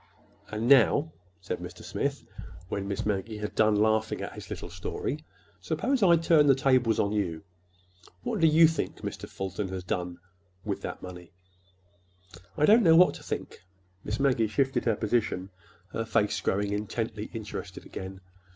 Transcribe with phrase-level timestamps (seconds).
[0.51, 1.83] '""And now," said Mr.
[1.83, 2.25] Smith,
[2.69, 5.23] when Miss Maggie had done laughing at his little story,
[5.59, 7.43] "suppose I turn the tables on you?
[8.23, 9.29] What do you think Mr.
[9.29, 11.33] Fulton has done—with that money?"
[12.57, 13.63] "I don't know what to think."
[14.03, 15.51] Miss Maggie shifted her position,
[15.93, 18.21] her face growing intently interested again.